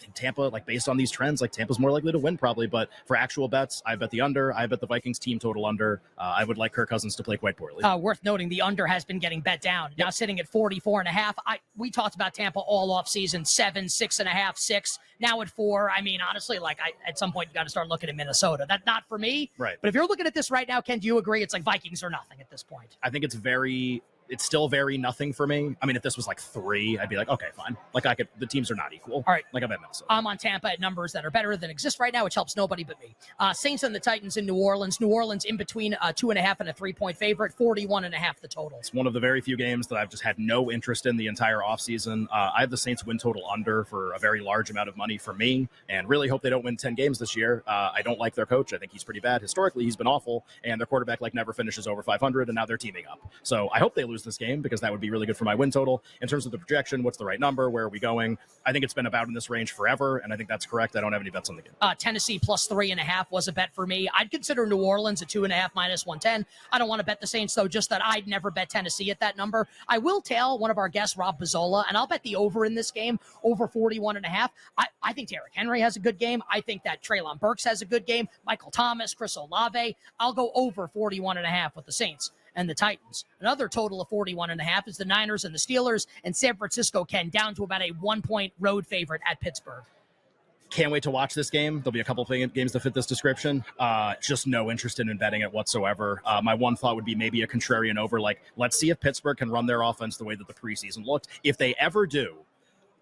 think 0.00 0.14
Tampa, 0.14 0.42
like 0.42 0.66
based 0.66 0.88
on 0.88 0.96
these 0.96 1.10
trends, 1.10 1.40
like 1.40 1.52
Tampa's 1.52 1.78
more 1.78 1.90
likely 1.90 2.12
to 2.12 2.18
win 2.18 2.36
probably. 2.36 2.66
But 2.66 2.88
for 3.06 3.16
actual 3.16 3.48
bets, 3.48 3.82
I 3.86 3.96
bet 3.96 4.10
the 4.10 4.20
under. 4.20 4.54
I 4.54 4.66
bet 4.66 4.80
the 4.80 4.86
Vikings 4.86 5.18
team 5.18 5.38
total 5.38 5.66
under. 5.66 6.00
Uh, 6.18 6.34
I 6.36 6.44
would 6.44 6.58
like 6.58 6.72
Kirk 6.72 6.88
Cousins 6.88 7.14
to 7.16 7.22
play 7.22 7.36
quite 7.36 7.56
poorly. 7.56 7.84
Uh, 7.84 7.96
worth 7.96 8.22
noting, 8.24 8.48
the 8.48 8.62
under 8.62 8.86
has 8.86 9.04
been 9.04 9.18
getting 9.18 9.40
bet 9.40 9.60
down. 9.60 9.90
Now 9.98 10.10
sitting 10.10 10.40
at 10.40 10.48
44 10.48 11.00
and 11.00 11.08
a 11.08 11.12
half. 11.12 11.36
I 11.46 11.58
we 11.76 11.90
talked 11.90 12.14
about 12.14 12.34
Tampa 12.34 12.60
all 12.60 12.90
off 12.92 13.08
season, 13.08 13.44
seven, 13.44 13.88
six 13.88 14.18
and 14.20 14.28
a 14.28 14.32
half, 14.32 14.56
six. 14.56 14.98
Now 15.20 15.40
at 15.42 15.50
four. 15.50 15.90
I 15.90 16.00
mean, 16.00 16.20
honestly, 16.20 16.58
like 16.58 16.78
I 16.82 16.92
at 17.06 17.18
some 17.18 17.32
point 17.32 17.48
you 17.50 17.54
got 17.54 17.64
to 17.64 17.70
start 17.70 17.88
looking 17.88 18.08
at 18.08 18.16
Minnesota. 18.16 18.66
That 18.68 18.86
not 18.86 19.06
for 19.08 19.18
me. 19.18 19.50
Right. 19.58 19.76
But 19.80 19.88
if 19.88 19.94
you're 19.94 20.06
looking 20.06 20.26
at 20.26 20.34
this 20.34 20.50
right 20.50 20.66
now, 20.66 20.80
Ken, 20.80 20.98
do 20.98 21.06
you 21.06 21.18
agree? 21.18 21.42
It's 21.42 21.54
like 21.54 21.62
Vikings 21.62 22.02
or 22.02 22.10
nothing 22.10 22.40
at 22.40 22.50
this 22.50 22.62
point. 22.62 22.96
I 23.02 23.10
think 23.10 23.24
it's 23.24 23.34
very. 23.34 24.02
It's 24.30 24.44
still 24.44 24.68
very 24.68 24.96
nothing 24.96 25.32
for 25.32 25.46
me. 25.46 25.76
I 25.82 25.86
mean, 25.86 25.96
if 25.96 26.02
this 26.02 26.16
was 26.16 26.26
like 26.26 26.40
three, 26.40 26.98
I'd 26.98 27.08
be 27.08 27.16
like, 27.16 27.28
okay, 27.28 27.48
fine. 27.54 27.76
Like 27.92 28.06
I 28.06 28.14
could. 28.14 28.28
The 28.38 28.46
teams 28.46 28.70
are 28.70 28.74
not 28.74 28.92
equal. 28.92 29.16
All 29.26 29.34
right. 29.34 29.44
Like 29.52 29.62
I've 29.62 29.70
had 29.70 29.80
Minnesota. 29.80 30.06
I'm 30.08 30.26
on 30.26 30.38
Tampa 30.38 30.72
at 30.72 30.80
numbers 30.80 31.12
that 31.12 31.24
are 31.24 31.30
better 31.30 31.56
than 31.56 31.70
exist 31.70 32.00
right 32.00 32.12
now, 32.12 32.24
which 32.24 32.34
helps 32.34 32.56
nobody 32.56 32.84
but 32.84 33.00
me. 33.00 33.14
Uh, 33.38 33.52
Saints 33.52 33.82
and 33.82 33.94
the 33.94 34.00
Titans 34.00 34.36
in 34.36 34.46
New 34.46 34.54
Orleans. 34.54 35.00
New 35.00 35.08
Orleans 35.08 35.44
in 35.44 35.56
between 35.56 35.96
a 36.02 36.12
two 36.12 36.30
and 36.30 36.38
a 36.38 36.42
half 36.42 36.60
and 36.60 36.68
a 36.68 36.72
three 36.72 36.92
point 36.92 37.16
favorite, 37.16 37.52
41 37.52 38.04
and 38.04 38.14
a 38.14 38.18
half 38.18 38.40
the 38.40 38.48
total. 38.48 38.78
It's 38.78 38.94
one 38.94 39.06
of 39.06 39.12
the 39.12 39.20
very 39.20 39.40
few 39.40 39.56
games 39.56 39.86
that 39.88 39.96
I've 39.96 40.10
just 40.10 40.22
had 40.22 40.38
no 40.38 40.70
interest 40.70 41.06
in 41.06 41.16
the 41.16 41.26
entire 41.26 41.58
offseason. 41.58 42.26
Uh, 42.26 42.50
I 42.54 42.60
have 42.60 42.70
the 42.70 42.76
Saints 42.76 43.04
win 43.04 43.18
total 43.18 43.42
under 43.50 43.84
for 43.84 44.12
a 44.12 44.18
very 44.18 44.40
large 44.40 44.70
amount 44.70 44.88
of 44.88 44.96
money 44.96 45.18
for 45.18 45.34
me, 45.34 45.68
and 45.88 46.08
really 46.08 46.28
hope 46.28 46.42
they 46.42 46.50
don't 46.50 46.64
win 46.64 46.76
10 46.76 46.94
games 46.94 47.18
this 47.18 47.36
year. 47.36 47.62
Uh, 47.66 47.90
I 47.94 48.02
don't 48.02 48.18
like 48.18 48.34
their 48.34 48.46
coach. 48.46 48.72
I 48.72 48.78
think 48.78 48.92
he's 48.92 49.04
pretty 49.04 49.20
bad. 49.20 49.42
Historically, 49.42 49.84
he's 49.84 49.96
been 49.96 50.06
awful, 50.06 50.44
and 50.64 50.80
their 50.80 50.86
quarterback 50.86 51.20
like 51.20 51.34
never 51.34 51.52
finishes 51.52 51.86
over 51.86 52.02
500, 52.02 52.48
and 52.48 52.54
now 52.54 52.66
they're 52.66 52.76
teaming 52.76 53.06
up. 53.10 53.20
So 53.42 53.68
I 53.72 53.78
hope 53.78 53.94
they 53.94 54.04
lose 54.04 54.19
this 54.22 54.36
game 54.36 54.60
because 54.60 54.80
that 54.80 54.90
would 54.90 55.00
be 55.00 55.10
really 55.10 55.26
good 55.26 55.36
for 55.36 55.44
my 55.44 55.54
win 55.54 55.70
total. 55.70 56.02
In 56.20 56.28
terms 56.28 56.46
of 56.46 56.52
the 56.52 56.58
projection, 56.58 57.02
what's 57.02 57.18
the 57.18 57.24
right 57.24 57.40
number? 57.40 57.70
Where 57.70 57.84
are 57.84 57.88
we 57.88 58.00
going? 58.00 58.38
I 58.64 58.72
think 58.72 58.84
it's 58.84 58.94
been 58.94 59.06
about 59.06 59.28
in 59.28 59.34
this 59.34 59.50
range 59.50 59.72
forever, 59.72 60.18
and 60.18 60.32
I 60.32 60.36
think 60.36 60.48
that's 60.48 60.66
correct. 60.66 60.96
I 60.96 61.00
don't 61.00 61.12
have 61.12 61.20
any 61.22 61.30
bets 61.30 61.50
on 61.50 61.56
the 61.56 61.62
game. 61.62 61.72
Uh, 61.80 61.94
Tennessee 61.96 62.38
plus 62.38 62.66
three 62.66 62.90
and 62.90 63.00
a 63.00 63.04
half 63.04 63.30
was 63.30 63.48
a 63.48 63.52
bet 63.52 63.74
for 63.74 63.86
me. 63.86 64.08
I'd 64.16 64.30
consider 64.30 64.66
New 64.66 64.82
Orleans 64.82 65.22
a 65.22 65.26
two 65.26 65.44
and 65.44 65.52
a 65.52 65.56
half 65.56 65.74
minus 65.74 66.06
110. 66.06 66.46
I 66.72 66.78
don't 66.78 66.88
want 66.88 67.00
to 67.00 67.04
bet 67.04 67.20
the 67.20 67.26
Saints, 67.26 67.54
though, 67.54 67.68
just 67.68 67.90
that 67.90 68.02
I'd 68.04 68.26
never 68.26 68.50
bet 68.50 68.68
Tennessee 68.68 69.10
at 69.10 69.20
that 69.20 69.36
number. 69.36 69.66
I 69.88 69.98
will 69.98 70.20
tell 70.20 70.58
one 70.58 70.70
of 70.70 70.78
our 70.78 70.88
guests, 70.88 71.16
Rob 71.16 71.40
Pizzola, 71.40 71.84
and 71.88 71.96
I'll 71.96 72.06
bet 72.06 72.22
the 72.22 72.36
over 72.36 72.64
in 72.64 72.74
this 72.74 72.90
game, 72.90 73.18
over 73.42 73.66
41 73.66 74.16
and 74.16 74.26
a 74.26 74.28
half. 74.28 74.52
I, 74.76 74.86
I 75.02 75.12
think 75.12 75.28
Derrick 75.28 75.52
Henry 75.54 75.80
has 75.80 75.96
a 75.96 76.00
good 76.00 76.18
game. 76.18 76.42
I 76.50 76.60
think 76.60 76.82
that 76.84 77.02
Treylon 77.02 77.40
Burks 77.40 77.64
has 77.64 77.82
a 77.82 77.86
good 77.86 78.06
game. 78.06 78.28
Michael 78.46 78.70
Thomas, 78.70 79.14
Chris 79.14 79.36
Olave. 79.36 79.96
I'll 80.18 80.32
go 80.32 80.50
over 80.54 80.86
41 80.88 81.36
and 81.36 81.46
a 81.46 81.50
half 81.50 81.76
with 81.76 81.86
the 81.86 81.92
Saints 81.92 82.32
and 82.54 82.68
the 82.68 82.74
Titans. 82.74 83.24
Another 83.40 83.68
total 83.68 84.00
of 84.00 84.08
41 84.08 84.50
and 84.50 84.60
a 84.60 84.64
half 84.64 84.88
is 84.88 84.96
the 84.96 85.04
Niners 85.04 85.44
and 85.44 85.54
the 85.54 85.58
Steelers, 85.58 86.06
and 86.24 86.34
San 86.36 86.56
Francisco 86.56 87.04
can 87.04 87.28
down 87.28 87.54
to 87.54 87.64
about 87.64 87.82
a 87.82 87.90
one 88.00 88.22
point 88.22 88.52
road 88.58 88.86
favorite 88.86 89.22
at 89.28 89.40
Pittsburgh. 89.40 89.84
Can't 90.70 90.92
wait 90.92 91.02
to 91.02 91.10
watch 91.10 91.34
this 91.34 91.50
game. 91.50 91.80
There'll 91.80 91.90
be 91.92 92.00
a 92.00 92.04
couple 92.04 92.22
of 92.22 92.54
games 92.54 92.72
that 92.72 92.80
fit 92.80 92.94
this 92.94 93.06
description. 93.06 93.64
Uh, 93.78 94.14
just 94.22 94.46
no 94.46 94.70
interest 94.70 95.00
in 95.00 95.14
betting 95.16 95.40
it 95.40 95.52
whatsoever. 95.52 96.22
Uh, 96.24 96.40
my 96.42 96.54
one 96.54 96.76
thought 96.76 96.94
would 96.94 97.04
be 97.04 97.16
maybe 97.16 97.42
a 97.42 97.46
contrarian 97.46 97.98
over. 97.98 98.20
Like, 98.20 98.40
let's 98.56 98.78
see 98.78 98.90
if 98.90 99.00
Pittsburgh 99.00 99.36
can 99.36 99.50
run 99.50 99.66
their 99.66 99.82
offense 99.82 100.16
the 100.16 100.24
way 100.24 100.36
that 100.36 100.46
the 100.46 100.54
preseason 100.54 101.04
looked. 101.04 101.26
If 101.42 101.58
they 101.58 101.74
ever 101.74 102.06
do, 102.06 102.36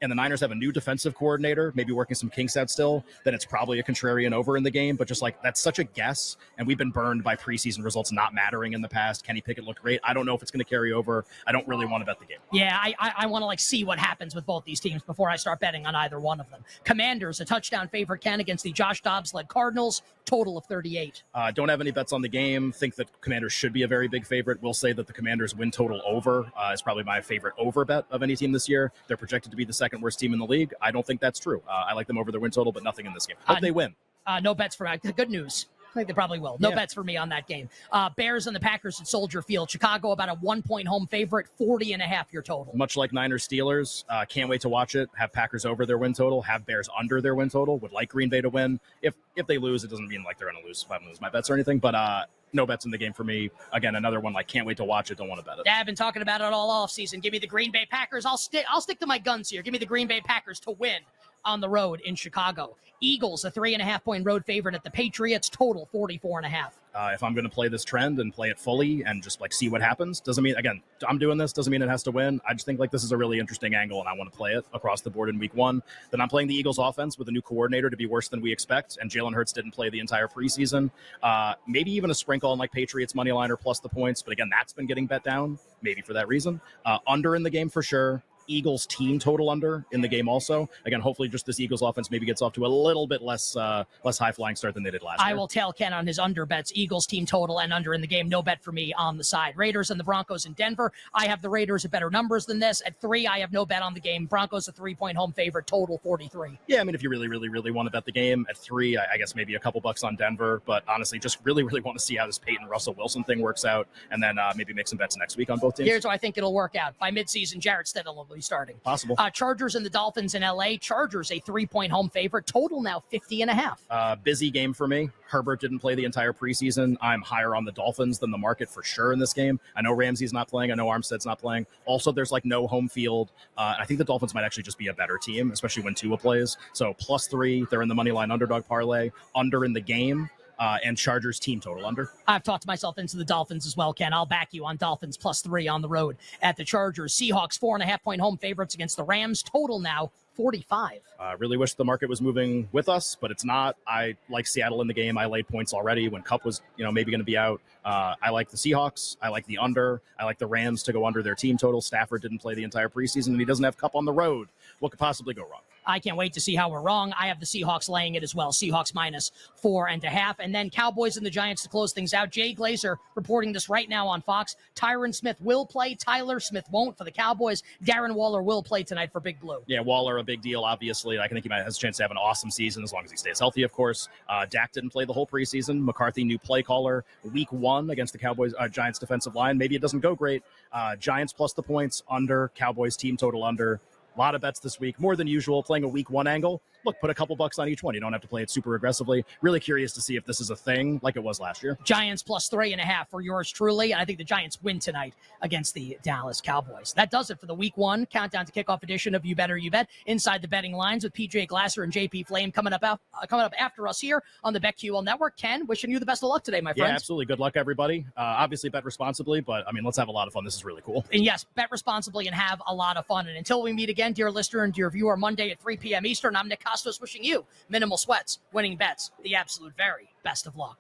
and 0.01 0.11
the 0.11 0.15
Niners 0.17 0.41
have 0.41 0.51
a 0.51 0.55
new 0.55 0.73
defensive 0.73 1.15
coordinator, 1.15 1.73
maybe 1.75 1.93
working 1.93 2.15
some 2.15 2.31
kinks 2.31 2.57
out 2.57 2.71
still, 2.71 3.05
then 3.25 3.35
it's 3.35 3.45
probably 3.45 3.79
a 3.79 3.83
contrarian 3.83 4.33
over 4.33 4.57
in 4.57 4.63
the 4.63 4.71
game. 4.71 4.97
But 4.97 5.09
just 5.09 5.23
like 5.23 5.41
that's 5.43 5.61
such 5.61 5.79
a 5.79 5.85
guess, 5.85 6.37
and 6.57 6.67
we've 6.67 6.79
been 6.79 6.91
burned 6.91 7.25
by 7.25 7.37
preseason 7.37 7.85
results 7.85 8.13
not 8.13 8.35
mattering 8.35 8.73
in 8.73 8.83
the 8.83 8.89
past. 8.89 9.25
Kenny 9.25 9.41
Pickett 9.41 9.65
looked 9.65 9.83
great. 9.83 10.01
I 10.05 10.15
don't 10.15 10.27
know 10.27 10.35
if 10.35 10.43
it's 10.43 10.51
going 10.51 10.65
to 10.65 10.69
carry 10.69 10.93
over. 10.93 11.25
I 11.47 11.53
don't 11.53 11.67
really 11.67 11.87
want 11.87 12.03
to 12.03 12.07
bet 12.07 12.19
the 12.21 12.27
game. 12.27 12.39
Yeah, 12.53 12.79
I 12.81 12.95
I, 12.99 13.13
I 13.19 13.27
want 13.27 13.43
to 13.43 13.47
like 13.47 13.61
see 13.61 13.85
what 13.85 13.99
happens 13.99 14.35
with 14.35 14.47
both 14.47 14.65
these 14.65 14.81
teams 14.81 15.03
before 15.03 15.31
I 15.31 15.37
start 15.37 15.61
betting 15.61 15.87
on 15.87 15.95
either 15.95 16.21
one 16.21 16.41
of 16.41 16.49
them. 16.51 16.65
Commanders 16.85 17.41
a 17.41 17.45
touchdown 17.45 17.89
favorite 17.89 18.21
can 18.21 18.41
against 18.41 18.65
the 18.65 18.73
Josh 18.73 19.03
Dobbs 19.03 19.35
led 19.35 19.49
Cardinals. 19.49 20.03
total 20.25 20.59
of 20.59 20.67
38. 20.67 21.23
Uh, 21.35 21.51
don't 21.51 21.71
have 21.71 21.81
any 21.81 21.91
bets 21.91 22.13
on 22.13 22.21
the 22.21 22.29
game. 22.29 22.71
Think 22.71 22.95
that 22.97 23.21
Commanders 23.23 23.53
should 23.53 23.73
be 23.73 23.83
a 23.85 23.89
very 23.89 24.09
big 24.09 24.27
favorite. 24.27 24.63
We'll 24.63 24.75
say 24.75 24.93
that 24.93 25.07
the 25.07 25.13
Commanders 25.13 25.55
win 25.55 25.71
total 25.71 26.03
over 26.07 26.51
uh, 26.55 26.71
is 26.75 26.83
probably 26.83 27.05
my 27.05 27.23
favorite 27.23 27.55
over 27.57 27.83
bet 27.87 28.05
of 28.11 28.23
any 28.23 28.37
team 28.37 28.53
this 28.53 28.69
year. 28.69 28.93
They're 29.07 29.17
projected 29.17 29.51
to 29.51 29.57
be 29.57 29.65
the 29.65 29.73
second 29.73 29.88
worst 30.01 30.19
team 30.19 30.33
in 30.33 30.39
the 30.39 30.47
league. 30.47 30.75
I 30.81 30.91
don't 30.91 31.07
think 31.07 31.21
that's 31.21 31.39
true. 31.41 31.63
Uh, 31.69 31.85
I 31.89 31.95
like 31.95 32.07
them 32.07 32.19
over 32.19 32.31
their 32.31 32.41
win 32.41 32.51
total, 32.51 32.73
but 32.73 32.83
nothing 32.83 33.07
in 33.07 33.15
this 33.15 33.27
game. 33.27 33.37
Hope 33.45 33.59
Uh, 33.59 33.61
they 33.61 33.71
win. 33.71 33.95
Uh, 34.27 34.41
no 34.41 34.55
bets 34.55 34.77
for 34.77 34.85
me. 34.85 35.13
Good 35.17 35.31
news. 35.31 35.67
I 35.91 35.95
think 35.95 36.09
they 36.09 36.15
probably 36.15 36.39
will. 36.39 36.59
No 36.61 36.69
Yeah. 36.69 36.75
bets 36.75 36.93
for 36.93 37.03
me 37.03 37.17
on 37.17 37.31
that 37.31 37.47
game. 37.49 37.69
Uh, 37.91 38.11
Bears 38.11 38.47
and 38.47 38.55
the 38.55 38.61
Packers 38.61 39.01
at 39.01 39.09
Soldier 39.09 39.41
Field. 39.41 39.71
Chicago 39.71 40.13
about 40.13 40.29
a 40.29 40.35
one 40.35 40.63
point 40.63 40.87
home 40.87 41.07
favorite, 41.07 41.47
40 41.57 41.95
and 41.95 42.03
a 42.03 42.05
half 42.05 42.31
your 42.31 42.43
total. 42.43 42.77
Much 42.77 42.95
like 42.97 43.11
Niners 43.13 43.49
Steelers, 43.49 44.05
uh, 44.11 44.27
can't 44.27 44.51
wait 44.51 44.61
to 44.61 44.69
watch 44.69 44.95
it. 44.95 45.09
Have 45.17 45.33
Packers 45.33 45.65
over 45.65 45.87
their 45.87 45.97
win 45.97 46.13
total. 46.13 46.43
Have 46.43 46.67
Bears 46.67 46.91
under 46.97 47.23
their 47.23 47.35
win 47.35 47.49
total. 47.49 47.79
Would 47.79 47.93
like 47.93 48.11
Green 48.11 48.29
Bay 48.29 48.43
to 48.43 48.51
win. 48.51 48.79
If 49.01 49.15
if 49.35 49.47
they 49.47 49.57
lose, 49.57 49.83
it 49.83 49.89
doesn't 49.89 50.09
mean 50.09 50.23
like 50.25 50.37
they're 50.39 50.51
going 50.51 50.61
to 50.63 50.69
lose. 50.69 50.85
I 50.91 50.99
don't 50.99 51.09
lose 51.09 51.23
my 51.23 51.31
bets 51.31 51.49
or 51.49 51.55
anything, 51.55 51.79
but 51.79 51.95
uh, 51.95 52.27
no 52.53 52.67
bets 52.67 52.85
in 52.85 52.91
the 52.91 52.99
game 52.99 53.13
for 53.13 53.25
me. 53.25 53.51
Again, 53.73 53.95
another 53.97 54.21
one 54.21 54.33
like 54.33 54.49
can't 54.49 54.67
wait 54.67 54.77
to 54.79 54.85
watch 54.85 55.11
it. 55.11 55.19
Don't 55.19 55.29
want 55.29 55.41
to 55.41 55.45
bet 55.45 55.59
it. 55.59 55.63
Yeah, 55.67 55.77
I've 55.79 55.87
been 55.87 55.95
talking 55.95 56.23
about 56.23 56.41
it 56.41 56.53
all 56.53 56.71
off 56.71 56.91
season. 56.91 57.21
Give 57.21 57.33
me 57.33 57.39
the 57.39 57.47
Green 57.47 57.71
Bay 57.71 57.87
Packers. 57.91 58.25
I'll 58.25 58.37
stick. 58.37 58.65
I'll 58.69 58.81
stick 58.81 58.99
to 59.01 59.07
my 59.07 59.19
guns 59.19 59.49
here. 59.49 59.63
Give 59.63 59.73
me 59.73 59.79
the 59.79 59.87
Green 59.87 60.07
Bay 60.07 60.21
Packers 60.21 60.61
to 60.61 60.73
win 60.73 61.01
on 61.45 61.61
the 61.61 61.69
road 61.69 62.01
in 62.01 62.15
Chicago. 62.15 62.77
Eagles 63.01 63.45
a 63.45 63.51
three 63.51 63.75
and 63.75 63.83
a 63.83 63.85
half 63.85 64.05
point 64.05 64.25
road 64.27 64.45
favorite 64.45 64.75
at 64.75 64.85
the 64.85 64.91
Patriots. 64.91 65.49
Total 65.49 65.87
44 65.93 66.41
and 66.41 66.47
a 66.47 66.49
half. 66.49 66.77
Uh, 66.99 67.13
if 67.15 67.23
I'm 67.23 67.33
going 67.33 67.45
to 67.45 67.51
play 67.51 67.69
this 67.69 67.85
trend 67.85 68.19
and 68.19 68.35
play 68.35 68.51
it 68.51 68.59
fully 68.59 69.05
and 69.05 69.23
just 69.23 69.41
like 69.41 69.53
see 69.53 69.69
what 69.69 69.81
happens, 69.81 70.19
doesn't 70.19 70.43
mean 70.43 70.57
again 70.57 70.83
I'm 71.09 71.17
doing 71.19 71.39
this 71.39 71.53
doesn't 71.53 71.71
mean 71.71 71.81
it 71.81 71.89
has 71.89 72.03
to 72.03 72.11
win. 72.11 72.41
I 72.47 72.55
just 72.55 72.67
think 72.67 72.81
like 72.81 72.91
this 72.91 73.05
is 73.05 73.13
a 73.13 73.17
really 73.17 73.39
interesting 73.39 73.77
angle 73.77 74.01
and 74.01 74.09
I 74.09 74.15
want 74.15 74.33
to 74.33 74.37
play 74.37 74.55
it 74.55 74.65
across 74.75 75.01
the 75.01 75.11
board 75.11 75.29
in 75.29 75.39
week 75.39 75.55
one. 75.55 75.81
Then 76.11 76.21
I'm 76.21 76.29
playing 76.29 76.49
the 76.49 76.57
Eagles 76.57 76.79
offense 76.79 77.17
with 77.17 77.29
a 77.29 77.31
new 77.31 77.41
coordinator 77.41 77.89
to 77.89 77.97
be 77.97 78.07
worse 78.07 78.29
than 78.29 78.41
we 78.41 78.51
expect, 78.51 78.99
and 79.01 79.09
Jalen 79.09 79.33
Hurts 79.33 79.53
didn't 79.53 79.71
play 79.71 79.91
the 79.91 80.01
entire 80.01 80.27
preseason. 80.27 80.91
Uh, 81.23 81.55
maybe 81.69 81.93
even 81.93 82.11
a 82.11 82.15
sprinkle 82.15 82.51
on 82.51 82.59
like 82.59 82.73
Patriots 82.73 83.15
money 83.15 83.31
line 83.31 83.53
or 83.53 83.57
plus 83.57 83.79
the 83.79 83.89
points, 83.89 84.21
but 84.21 84.33
again 84.33 84.49
that's 84.51 84.73
been 84.73 84.87
getting 84.87 85.07
bet 85.07 85.23
down 85.23 85.57
maybe 85.83 86.01
for 86.01 86.15
that 86.15 86.27
reason. 86.27 86.61
Uh, 86.85 86.99
under 87.07 87.37
in 87.37 87.45
the 87.45 87.51
game 87.51 87.69
for 87.69 87.83
sure. 87.83 88.25
Eagles 88.49 88.87
team 88.87 89.19
total 89.19 89.51
under 89.51 89.85
in 89.93 90.01
the 90.01 90.09
game 90.09 90.29
also. 90.29 90.69
Again, 90.87 91.01
hopefully 91.01 91.29
just 91.29 91.47
this 91.47 91.61
Eagles 91.61 91.83
offense 91.83 92.11
maybe 92.11 92.27
gets 92.27 92.43
off 92.43 92.53
to 92.55 92.67
a 92.67 92.69
little 92.69 93.07
bit 93.07 93.23
less 93.23 93.57
uh, 93.57 93.85
less 94.05 94.19
high 94.19 94.33
flying 94.33 94.57
start 94.57 94.75
than 94.75 94.83
they 94.83 94.91
did 94.91 95.03
last 95.03 95.21
I 95.21 95.29
year. 95.29 95.37
will 95.37 95.49
tell 95.49 95.73
Ken 95.73 95.93
on 95.93 96.07
his 96.07 96.19
under 96.19 96.47
bets. 96.47 96.73
Eagles 96.75 97.07
team 97.07 97.27
total 97.27 97.61
and 97.61 97.73
under 97.73 97.95
in 97.95 98.01
the 98.01 98.07
game. 98.07 98.29
No 98.29 98.43
bet 98.43 98.63
for 98.63 98.73
me 98.73 98.93
on 98.95 99.17
the 99.17 99.25
side. 99.25 99.57
Raiders 99.57 99.91
and 99.91 100.01
the 100.01 100.05
Broncos 100.05 100.47
in 100.47 100.55
Denver. 100.55 100.93
I 101.15 101.27
have 101.27 101.43
the 101.43 101.51
Raiders 101.51 101.85
at 101.85 101.91
better 101.91 102.11
numbers 102.11 102.47
than 102.47 102.59
this. 102.59 102.83
At 102.87 103.01
three, 103.01 103.27
I 103.27 103.39
have 103.39 103.53
no 103.53 103.65
bet 103.67 103.83
on 103.83 103.95
the 103.95 104.01
game. 104.01 104.27
Broncos 104.27 104.69
a 104.69 104.73
three 104.73 104.95
point 104.95 105.17
home 105.17 105.33
favorite. 105.33 105.67
Total 105.67 105.99
43. 105.99 106.59
Yeah, 106.67 106.81
I 106.81 106.85
mean, 106.85 106.95
if 106.95 107.03
you 107.03 107.11
really, 107.11 107.29
really, 107.29 107.49
really 107.49 107.71
want 107.71 107.87
to 107.87 107.91
bet 107.91 108.05
the 108.05 108.13
game 108.13 108.47
at 108.49 108.57
three, 108.57 108.97
I, 108.97 109.05
I 109.15 109.19
guess 109.19 109.35
maybe 109.35 109.55
a 109.55 109.59
couple 109.61 109.81
bucks 109.81 110.03
on 110.03 110.17
Denver. 110.17 110.63
But 110.65 110.83
honestly, 110.89 111.19
just 111.19 111.39
really, 111.45 111.63
really 111.63 111.81
want 111.81 111.99
to 111.99 112.05
see 112.05 112.17
how 112.17 112.27
this 112.27 112.39
Payton 112.39 112.67
Russell 112.67 112.95
Wilson 112.95 113.25
thing 113.25 113.41
works 113.41 113.65
out, 113.65 113.89
and 114.11 114.23
then 114.23 114.39
uh, 114.39 114.53
maybe 114.57 114.73
make 114.73 114.89
some 114.89 114.99
bets 114.99 115.17
next 115.17 115.37
week 115.37 115.51
on 115.51 115.59
both 115.59 115.77
teams. 115.77 115.89
Here's 115.89 116.05
how 116.05 116.11
I 116.11 116.17
think 116.17 116.39
it'll 116.39 116.55
work 116.55 116.77
out. 116.77 116.99
By 116.99 117.11
midseason, 117.11 117.59
Jarrett 117.59 117.87
Stidham 117.87 118.17
will 118.17 118.25
be 118.25 118.38
starting. 118.41 118.77
Possible. 118.85 119.15
Uh, 119.19 119.31
Chargers 119.31 119.75
and 119.75 119.85
the 119.85 119.91
Dolphins 119.91 120.35
in 120.35 120.43
LA. 120.43 120.77
Chargers 120.81 121.31
a 121.31 121.39
three 121.41 121.67
point 121.67 121.93
home 121.93 122.09
favorite. 122.09 122.47
Total 122.47 122.83
now 122.83 123.01
50 123.11 123.43
and 123.43 123.51
a 123.51 123.55
half. 123.55 123.83
Uh, 123.91 124.17
busy 124.17 124.51
game 124.51 124.73
for 124.73 124.87
me. 124.87 125.11
Herbert 125.27 125.61
didn't 125.61 125.79
play 125.81 125.95
the 125.95 126.05
entire 126.05 126.33
preseason. 126.33 126.97
I'm 127.01 127.21
higher 127.21 127.55
on 127.55 127.65
the 127.65 127.73
Dolphins 127.73 128.19
than 128.19 128.31
the 128.31 128.39
market 128.39 128.69
for 128.69 128.83
sure 128.83 129.13
in 129.13 129.19
this 129.19 129.33
game. 129.33 129.61
I 129.77 129.83
know 129.83 129.93
Ramsey's 129.93 130.33
not 130.33 130.49
playing. 130.49 130.73
I 130.73 130.75
know 130.75 130.87
Armstead's 130.87 131.27
not 131.27 131.39
playing. 131.39 131.67
Also, 131.85 132.13
there's 132.13 132.33
like 132.33 132.45
no 132.45 132.67
home 132.67 132.89
field. 132.89 133.31
Uh, 133.57 133.75
I 133.79 133.85
think 133.85 133.99
the 133.99 134.05
Dolphins 134.05 134.35
might 134.35 134.45
actually 134.45 134.63
just 134.63 134.79
be 134.79 134.89
a 134.89 134.95
better 134.95 135.19
team, 135.19 135.51
especially 135.51 135.83
when 135.83 135.95
Tua 135.95 136.17
plays. 136.17 136.57
So 136.73 136.95
plus 136.95 137.27
three, 137.27 137.67
they're 137.71 137.83
in 137.83 137.89
the 137.89 137.95
money 137.95 138.11
line 138.11 138.31
underdog 138.31 138.67
parlay, 138.67 139.11
under 139.35 139.65
in 139.65 139.73
the 139.73 139.81
game, 139.81 140.31
uh, 140.59 140.79
and 140.85 140.97
Chargers 140.97 141.39
team 141.39 141.61
total 141.61 141.87
under. 141.87 142.11
I've 142.27 142.43
talked 142.43 142.67
myself 142.67 142.99
into 142.99 143.17
the 143.17 143.25
Dolphins 143.25 143.67
as 143.67 143.77
well, 143.77 143.93
Ken. 143.93 144.13
I'll 144.13 144.27
back 144.27 144.49
you 144.53 144.65
on 144.65 144.77
Dolphins 144.77 145.17
plus 145.17 145.41
three 145.41 145.69
on 145.69 145.83
the 145.83 145.89
road 145.89 146.17
at 146.43 146.57
the 146.57 146.65
Chargers. 146.65 147.15
Seahawks 147.15 147.59
four 147.59 147.77
and 147.77 147.83
a 147.83 147.87
half 147.87 148.03
point 148.03 148.21
home 148.21 148.37
favorites 148.37 148.75
against 148.75 148.97
the 148.97 149.05
Rams. 149.05 149.43
Total 149.43 149.79
now 149.79 150.11
45. 150.39 151.01
Uh, 151.19 151.35
really 151.41 151.57
wish 151.57 151.75
the 151.75 151.85
market 151.85 152.09
was 152.09 152.23
moving 152.23 152.69
with 152.71 152.89
us, 152.89 153.17
but 153.21 153.33
it's 153.33 153.45
not. 153.45 153.77
I 153.89 154.15
like 154.31 154.47
Seattle 154.47 154.81
in 154.81 154.87
the 154.87 154.95
game. 154.95 155.19
I 155.19 155.27
laid 155.27 155.49
points 155.49 155.75
already 155.75 156.09
when 156.09 156.23
Kupp 156.23 156.45
was, 156.45 156.63
you 156.77 156.85
know, 156.85 156.93
maybe 156.93 157.11
going 157.11 157.19
to 157.21 157.25
be 157.25 157.37
out. 157.37 157.61
Uh, 157.85 158.15
I 158.23 158.31
like 158.31 158.49
the 158.49 158.57
Seahawks. 158.57 159.17
I 159.21 159.31
like 159.31 159.47
the 159.47 159.59
under. 159.59 160.01
I 160.17 160.25
like 160.25 160.39
the 160.39 160.47
Rams 160.47 160.85
to 160.85 160.93
go 160.93 161.07
under 161.07 161.25
their 161.25 161.35
team 161.35 161.59
total. 161.59 161.81
Stafford 161.81 162.23
didn't 162.23 162.39
play 162.39 162.55
the 162.55 162.63
entire 162.63 162.89
preseason, 162.89 163.29
and 163.29 163.41
he 163.41 163.45
doesn't 163.45 163.65
have 163.65 163.77
Kupp 163.77 163.97
on 163.97 164.05
the 164.05 164.13
road. 164.13 164.49
What 164.79 164.93
could 164.93 165.01
possibly 165.01 165.35
go 165.35 165.43
wrong? 165.43 165.63
I 165.89 165.99
can't 165.99 166.17
wait 166.17 166.35
to 166.35 166.41
see 166.41 166.55
how 166.55 166.71
we're 166.71 166.83
wrong. 166.83 167.15
I 167.19 167.29
have 167.29 167.41
the 167.41 167.47
Seahawks 167.47 167.89
laying 167.89 168.15
it 168.15 168.23
as 168.23 168.35
well. 168.35 168.53
Seahawks 168.53 168.95
minus 168.95 169.33
four 169.57 169.89
and 169.89 170.05
a 170.05 170.09
half. 170.09 170.39
And 170.39 170.55
then 170.55 170.69
Cowboys 170.69 171.17
and 171.17 171.25
the 171.25 171.31
Giants 171.31 171.63
to 171.63 171.69
close 171.69 171.93
things 171.93 172.13
out. 172.13 172.31
Jay 172.31 172.55
Glazer 172.55 172.97
reporting 173.15 173.53
this 173.53 173.69
right 173.71 173.89
now 173.89 174.07
on 174.07 174.21
Fox. 174.21 174.55
Tyron 174.77 175.15
Smith 175.15 175.41
will 175.41 175.65
play. 175.65 175.95
Tyler 175.95 176.41
Smith 176.41 176.67
won't 176.71 176.97
for 176.97 177.05
the 177.05 177.11
Cowboys. 177.11 177.63
Darren 177.83 178.15
Waller 178.15 178.43
will 178.43 178.63
play 178.63 178.83
tonight 178.83 179.11
for 179.11 179.21
Big 179.21 179.41
Blue. 179.41 179.63
Yeah, 179.67 179.81
Waller, 179.81 180.19
a 180.19 180.23
big 180.23 180.43
deal, 180.43 180.63
obviously. 180.63 181.19
I 181.19 181.27
think 181.27 181.43
he 181.43 181.49
might 181.49 181.65
has 181.65 181.77
a 181.77 181.81
chance 181.81 181.97
to 181.97 182.03
have 182.03 182.11
an 182.11 182.19
awesome 182.19 182.51
season 182.51 182.85
as 182.85 182.93
long 182.93 183.05
as 183.05 183.11
he 183.11 183.17
stays 183.17 183.39
healthy, 183.39 183.63
of 183.63 183.73
course. 183.73 184.09
Uh, 184.29 184.45
Dak 184.45 184.73
didn't 184.73 184.91
play 184.91 185.07
the 185.07 185.13
whole 185.13 185.27
preseason. 185.27 185.81
McCarthy, 185.83 186.23
new 186.23 186.39
play 186.39 186.63
caller, 186.63 187.05
week 187.33 187.51
one 187.51 187.89
against 187.91 188.13
the 188.13 188.19
Cowboys, 188.19 188.53
uh, 188.59 188.69
Giants 188.69 188.99
defensive 188.99 189.35
line. 189.35 189.57
Maybe 189.57 189.75
it 189.75 189.81
doesn't 189.81 190.01
go 190.01 190.15
great. 190.15 190.43
Uh, 190.71 190.97
Giants 190.97 191.33
plus 191.33 191.55
the 191.55 191.63
points 191.63 192.03
under, 192.11 192.51
Cowboys 192.55 192.97
team 192.97 193.17
total 193.17 193.43
under. 193.43 193.81
A 194.19 194.21
lot 194.21 194.35
of 194.35 194.41
bets 194.41 194.59
this 194.59 194.81
week, 194.81 194.99
more 194.99 195.15
than 195.15 195.29
usual, 195.29 195.63
playing 195.63 195.85
a 195.85 195.89
week 195.89 196.11
one 196.11 196.27
angle. 196.27 196.61
Look, 196.85 197.01
put 197.01 197.11
a 197.11 197.15
couple 197.15 197.35
bucks 197.37 197.59
on 197.59 197.69
each 197.69 197.83
one. 197.83 197.95
You 197.95 198.01
don't 198.01 198.13
have 198.13 198.23
to 198.23 198.29
play 198.29 198.43
it 198.43 198.51
super 198.51 198.75
aggressively. 198.75 199.25
Really 199.43 199.61
curious 199.61 199.93
to 199.95 200.01
see 200.01 200.17
if 200.17 200.25
this 200.25 200.41
is 200.41 200.51
a 200.51 200.57
thing 200.57 201.01
like 201.03 201.17
it 201.17 201.23
was 201.23 201.41
last 201.41 201.63
year. 201.63 201.79
Giants 201.85 202.23
plus 202.23 202.49
three 202.49 202.73
and 202.73 202.81
a 202.81 202.85
half 202.85 203.11
for 203.11 203.21
yours 203.21 203.51
truly. 203.51 203.93
And 203.93 204.01
I 204.01 204.05
think 204.05 204.19
the 204.19 204.25
Giants 204.25 204.63
win 204.63 204.79
tonight 204.79 205.15
against 205.43 205.75
the 205.75 205.99
Dallas 206.03 206.41
Cowboys. 206.41 206.93
That 206.95 207.11
does 207.11 207.31
it 207.31 207.41
for 207.41 207.47
the 207.47 207.55
week 207.55 207.77
one 207.77 208.07
countdown 208.07 208.47
to 208.47 208.53
kickoff 208.53 208.83
edition 208.83 209.15
of 209.15 209.25
You 209.25 209.35
Better 209.35 209.57
You 209.57 209.71
Bet 209.71 209.89
Inside 210.07 210.43
the 210.43 210.49
Betting 210.49 210.73
Lines 210.73 211.05
with 211.05 211.13
PJ 211.13 211.49
Glasser 211.49 211.83
and 211.83 211.93
JP 211.93 212.27
Flame 212.27 212.53
coming 212.53 212.73
up 212.73 212.83
uh, 212.83 212.97
coming 213.27 213.45
up 213.45 213.53
after 213.59 213.89
us 213.89 214.01
here 214.01 214.23
on 214.45 214.53
the 214.53 214.61
BetQL 214.61 215.05
Network. 215.05 215.37
Ken, 215.37 215.67
wishing 215.67 215.91
you 215.91 215.99
the 215.99 216.07
best 216.07 216.23
of 216.23 216.29
luck 216.29 216.45
today, 216.45 216.61
my 216.61 216.73
Yeah, 216.77 216.87
absolutely. 216.87 217.27
Good 217.27 217.41
luck, 217.41 217.57
everybody. 217.57 218.07
Uh, 218.17 218.21
obviously, 218.21 218.71
bet 218.71 218.85
responsibly, 218.85 219.41
but 219.41 219.67
I 219.67 219.73
mean, 219.73 219.85
let's 219.85 219.97
have 219.99 220.09
a 220.09 220.13
lot 220.13 220.27
of 220.27 220.33
fun. 220.33 220.45
This 220.45 220.57
is 220.57 220.65
really 220.65 220.83
cool. 220.83 221.05
And 221.13 221.25
yes, 221.25 221.45
bet 221.55 221.71
responsibly 221.71 222.27
and 222.27 222.35
have 222.35 222.63
a 222.67 222.75
lot 222.75 222.97
of 222.97 223.07
fun. 223.07 223.27
And 223.27 223.37
until 223.37 223.63
we 223.63 223.73
meet 223.73 223.89
again, 223.89 224.13
dear 224.13 224.31
listener 224.31 224.65
and 224.65 224.73
dear 224.73 224.91
viewer, 224.91 225.17
Monday 225.17 225.51
at 225.51 225.61
3 225.61 225.77
p.m. 225.77 226.07
Eastern, 226.07 226.37
I'm 226.37 226.49
Nick 226.49 226.61
Kostos 226.69 227.01
wishing 227.01 227.25
you 227.25 227.47
minimal 227.69 227.97
sweats, 227.97 228.39
winning 228.53 228.77
bets, 228.77 229.11
the 229.23 229.35
absolute 229.35 229.75
very 229.77 230.11
best 230.23 230.47
of 230.47 230.57
luck. 230.57 230.79